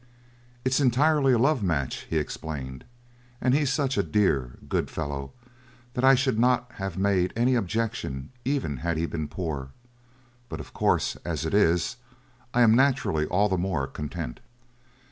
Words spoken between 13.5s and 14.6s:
more content."